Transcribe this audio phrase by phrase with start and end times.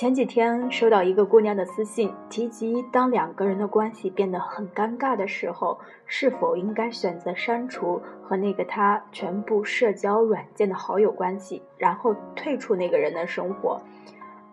[0.00, 13.78] 前几天收到一个姑娘的私信，提及当两个人的关系变得很尴尬的时候，是否应该选择删除和那个他全部社交软件的好友关系，然后退出那个人的生活。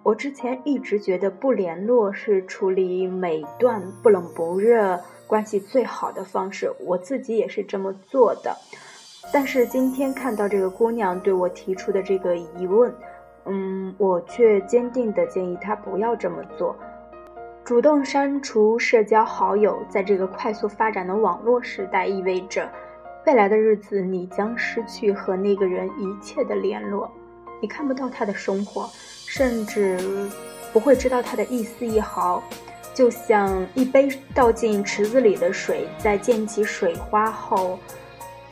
[0.04, 8.54] 我之前一直觉得不联络是处理每段不冷不热关系最好的方式，我自己也是这么做的。
[9.32, 12.93] 但是今天看到这个姑娘对我提出的这个疑问。
[13.50, 16.75] 嗯，我却坚定地建议他不要这么做，
[17.64, 19.79] 主动删除社交好友。
[19.89, 22.69] 在这个快速发展的网络时代，意味着
[23.25, 27.10] 未来的日子你将失去和那个人一切的联络，
[27.61, 28.89] 你看不到他的生活，
[29.25, 29.97] 甚至
[30.71, 32.41] 不会知道他的一丝一毫。
[32.94, 37.77] 就像一杯倒进池子里的水，在溅起水花后，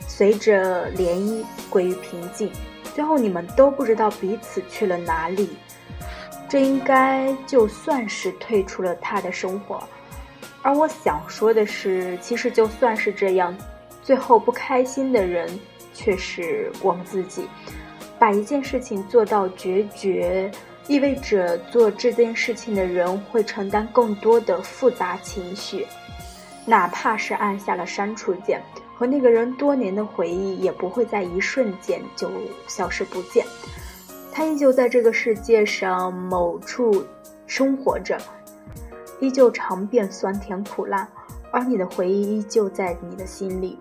[0.06, 2.48] 随着涟漪归于平静。
[2.96, 5.58] 最后你们都不知道彼此去了哪里，
[6.48, 9.86] 这应该就算是退出了他的生活。
[10.62, 13.54] 而我想说的是，其实就算是这样，
[14.02, 15.46] 最后不开心的人
[15.92, 17.46] 却是我们自己。
[18.18, 20.50] 把一件事情做到决绝，
[20.88, 25.86] 意味着做这件事情的人会承担更多的复杂情绪，
[26.64, 28.62] 哪怕是按下了删除键。
[28.98, 32.30] 和那个人多年的回忆也不会在一瞬间就
[32.66, 33.44] 消失不见，
[34.32, 37.04] 他依旧在这个世界上某处
[37.46, 38.18] 生活着，
[39.20, 41.06] 依旧尝遍酸甜苦辣，
[41.50, 43.78] 而你的回忆依旧在你的心里。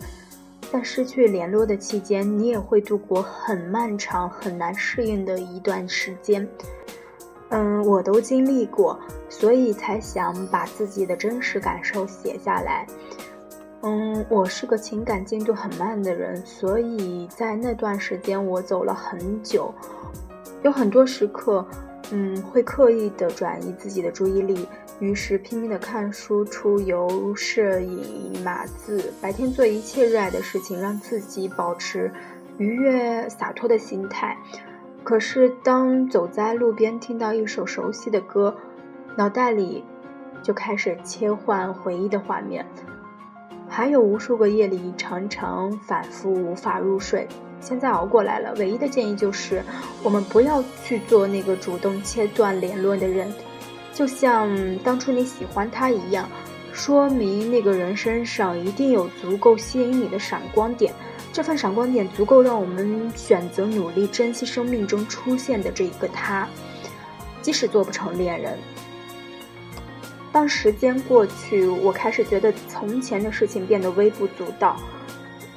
[0.72, 6.46] 在失去联络的期间，你也会度过很漫长、很难适应的一段时间。
[7.50, 9.00] 嗯，我都经历过，
[9.30, 12.86] 所以才想把自己的真实感受写下来。
[13.88, 19.72] 嗯，我是个情感进度很慢的人，所以在那段时间我走了很久，
[20.64, 21.64] 有很多时刻，
[22.10, 24.68] 嗯，会刻意的转移自己的注意力，
[25.00, 32.12] 于是拼命的看书、出游、摄影、码字，白天做一切热爱的事情，让自己保持
[32.58, 34.36] 愉悦、洒脱的心态。
[35.04, 38.56] 可是当走在路边，听到一首熟悉的歌，
[39.16, 39.84] 脑袋里
[40.42, 42.66] 就开始切换回忆的画面。
[43.68, 47.28] 还有无数个夜里，常常反复无法入睡。
[47.60, 49.64] 现在熬过来了，唯一的建议就是，
[50.04, 53.34] 我们不要去做那个主动切断联络的人。
[53.94, 54.50] 就像
[54.80, 56.30] 当初你喜欢他一样，
[56.74, 60.94] 说明那个人身上一定有足够吸引你的闪光点。
[61.34, 66.48] 这份闪光点足够让我们选择努力珍惜生命中出现的这一个他，
[67.42, 68.58] 即使做不成恋人。
[70.36, 74.76] 当时间过去，我开始觉得从前的事情变得微不足道。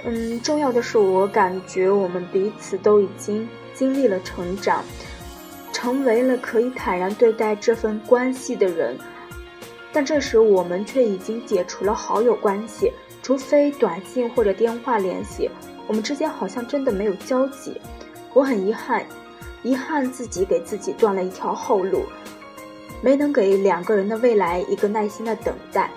[0.05, 4.85] 嗯，重要的是，我感觉我们彼此都已经经历了成长，
[5.73, 8.97] 成为了可以坦然对待这份关系的人。
[9.93, 15.51] 但这时，我们却已经解除了好友关系，除非短信或者电话联系，
[15.89, 17.81] 我们之间好像真的没有交集。
[18.33, 19.05] 我很遗憾，
[19.65, 22.05] 遗憾自己给自己断了一条后路。
[23.01, 25.91] 没能给两个人的未来一个耐心的等待，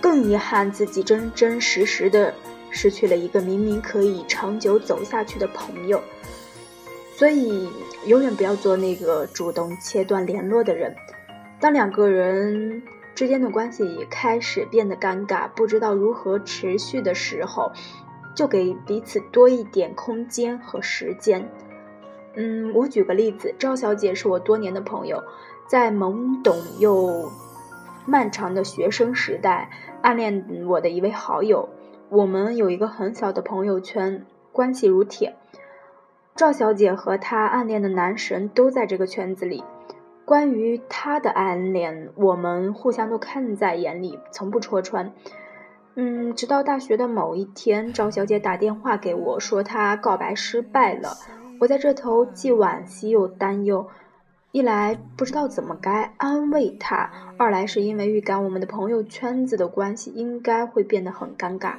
[0.00, 2.32] 更遗憾自己真真实实的
[2.70, 6.00] 失去了一个明明可以长久走下去的朋友。
[7.16, 7.68] 所以，
[8.06, 10.94] 永远不要做那个主动切断联络的人。
[11.60, 12.82] 当两个人
[13.14, 17.70] 之间的关系开始变得尴尬，不知道如何持续的时候，
[18.34, 21.48] 就给彼此多一点空间和时间。
[22.34, 25.22] 嗯，我举个例子，赵小姐是我多年的朋友。
[25.72, 27.32] 在懵懂又
[28.04, 29.70] 漫长的学生时代，
[30.02, 31.70] 暗恋我的一位好友，
[32.10, 35.34] 我们有一个很小的朋友圈，关系如铁。
[36.36, 39.64] 赵小姐和她暗恋的男神都在这个圈子里。
[40.26, 45.14] 关于她的暗恋，我们互相都看在眼里，从不戳穿。
[45.94, 51.16] 嗯，直到大学的某一天，赵小姐打电话给我说她告白失败了。
[51.60, 53.88] 我在这头既惋惜又担忧。
[54.52, 61.76] 一来不知道怎么该安慰他，二来是因为预感我们的朋友圈子的关系应该会变得很尴尬。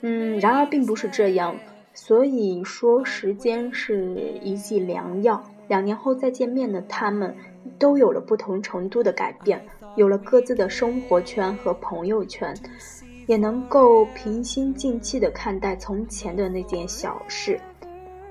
[0.00, 1.54] 嗯，然而并不是这样，
[1.92, 5.44] 所以说时间是一剂良药。
[5.68, 7.36] 两年后再见面的他们，
[7.78, 12.54] 都有了不同程度的改变，有了各自的生活圈和朋友圈，
[13.26, 17.60] 也能够平心静气地看待从前的那件小事。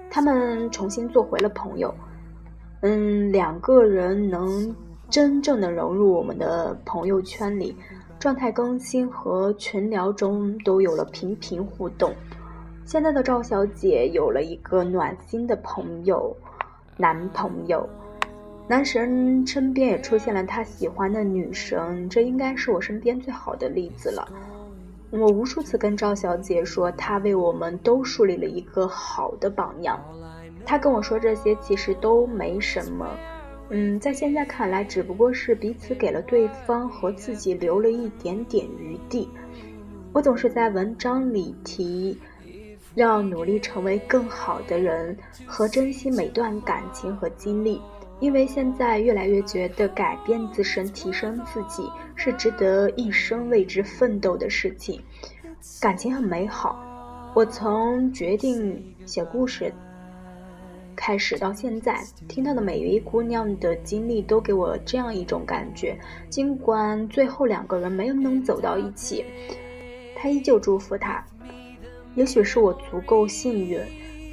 [0.09, 1.93] 他们重新做回了朋友。
[2.85, 4.75] 嗯，两个人能
[5.09, 7.73] 真正的融入我们的朋友圈里，
[8.19, 12.13] 状态更新和群聊中都有了频频互动。
[12.83, 16.35] 现在的赵小姐有了一个暖心的朋友，
[16.97, 17.87] 男朋友。
[18.67, 24.27] 男神身边也出现了他喜欢的女生，这应该是我身边最好的例子了。
[25.09, 29.97] 我无数次跟赵小姐说，她为我们都树立了一个好的榜样。
[30.65, 33.07] 他跟我说这些其实都没什么，
[33.69, 39.29] 嗯，在现在看来，只不过是彼此给了对方和自己留了一点点余地。
[40.13, 42.17] 我总是在文章里提，
[42.95, 47.81] 要努力成为更好的人和珍惜每段感情和经历。
[48.19, 55.01] 因为现在越来越觉得改变自身、提升自己是值得一生为之奋斗的事情。
[55.81, 56.79] 感情很美好，
[57.33, 59.73] 我从决定写故事
[61.05, 65.99] 开始到现在，听到的每一位姑娘的经历都给我这样一种感觉。
[66.29, 69.25] 尽管最后两个人没有能走到一起，
[70.15, 71.21] 他依旧祝福她。
[72.15, 73.81] 也许是我足够幸运，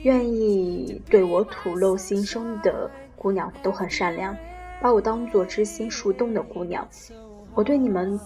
[0.05, 2.89] 愿意对我吐露心声的。
[3.17, 4.37] 姑娘都很善良，
[4.81, 6.87] 把我当做知心树洞的姑娘，
[7.53, 8.17] 我对你们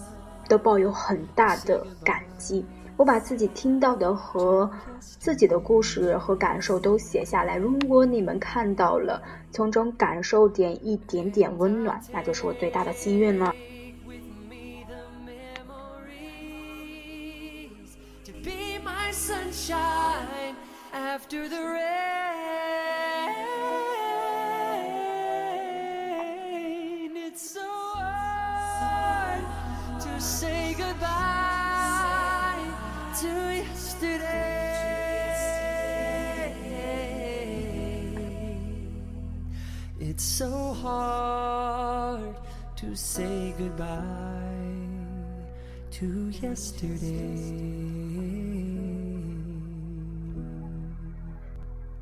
[0.47, 2.63] 都抱有很大的感激。
[2.97, 4.69] 我把自己听到的和
[4.99, 9.21] 自己的故事和感受都写下来，如果你们看到了，
[9.51, 13.53] 从中感受点一点点温暖，那就是我最大的心愿了。
[40.17, 42.35] So hard
[42.77, 43.91] to say goodbye
[45.91, 47.75] to yesterday。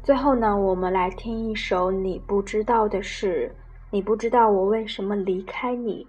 [0.03, 3.51] 最后呢，我们来听一首你不知道的事。
[3.89, 6.05] 你不知道我为什么离开你。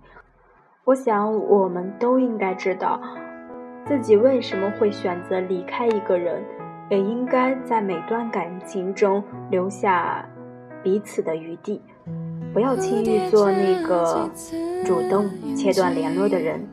[0.84, 3.00] 我想我们都应该知道
[3.86, 6.44] 自己为什么会选择离开一个人，
[6.90, 10.28] 也应该在每段感情中留下
[10.82, 11.80] 彼此的余地。
[12.54, 14.30] 不要轻易做那个
[14.86, 16.64] 主动切断联络的人。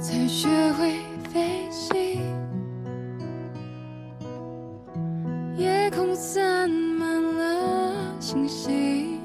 [0.00, 0.94] 才学会
[1.30, 2.22] 飞行，
[5.54, 9.20] 夜空散满了星星，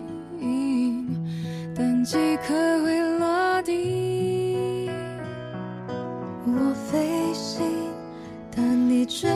[1.73, 2.53] 但几颗
[2.83, 4.89] 会落地。
[6.45, 7.63] 我飞行，
[8.53, 9.29] 但你坠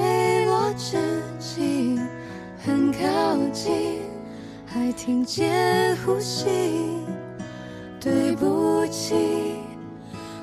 [0.48, 0.98] 落之
[1.40, 1.98] 际
[2.58, 3.00] 很靠
[3.54, 4.07] 近。
[4.80, 6.46] 还听见呼吸，
[8.00, 9.16] 对不起，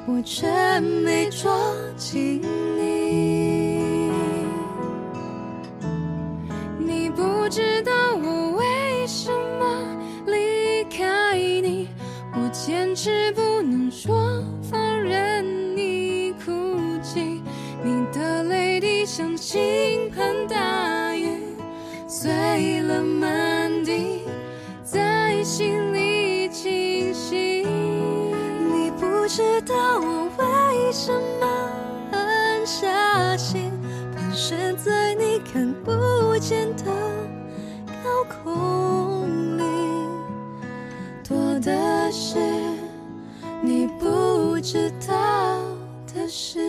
[0.09, 0.49] 我却
[0.81, 1.53] 没抓
[1.97, 2.43] 紧
[2.77, 4.11] 你。
[6.77, 9.97] 你不知道我为什么
[10.27, 11.89] 离开你，
[12.35, 16.51] 我坚持不能说放任你哭
[17.01, 17.41] 泣，
[17.85, 21.39] 你的泪滴像倾盆大雨，
[22.09, 23.54] 碎了满
[29.67, 31.47] 道我为什么
[32.13, 33.71] 狠下心，
[34.15, 36.85] 盘旋在你看不见的
[38.03, 39.63] 高空里，
[41.27, 42.39] 多的是
[43.63, 45.17] 你不知道
[46.15, 46.61] 的事。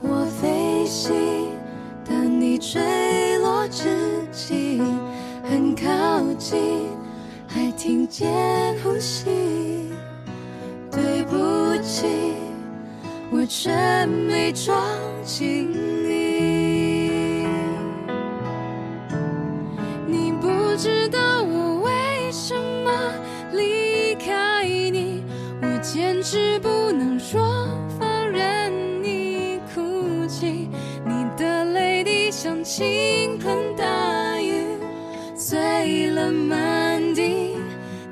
[0.00, 1.31] 我飞行
[6.42, 6.88] 近，
[7.46, 8.28] 还听见
[8.82, 9.30] 呼吸。
[10.90, 12.04] 对不起，
[13.30, 13.70] 我却
[14.06, 14.74] 没抓
[15.22, 17.46] 紧你。
[20.04, 22.52] 你不知道我为什
[22.84, 22.90] 么
[23.52, 25.22] 离开你，
[25.62, 27.40] 我坚持不能说。
[28.00, 30.68] 放任你哭泣，
[31.06, 33.56] 你的泪滴像倾盆，
[36.22, 37.56] 了满地，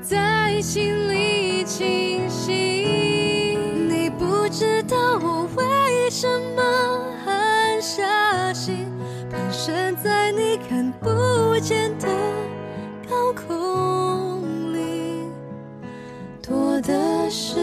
[0.03, 3.57] 在心里清晰。
[3.89, 6.27] 你不知道我为什
[6.57, 6.63] 么
[7.25, 8.87] 狠下心，
[9.31, 12.09] 盘旋在你看不见的
[13.09, 15.29] 高空里，
[16.43, 17.61] 多的是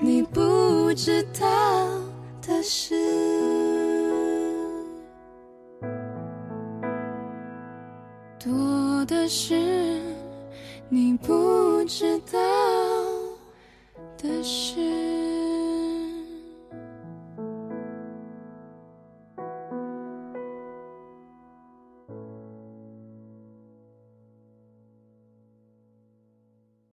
[0.00, 1.46] 你不知道
[2.46, 2.94] 的事。
[8.38, 8.52] 多
[9.04, 10.00] 的是
[10.88, 12.38] 你不知道
[14.16, 15.13] 的事。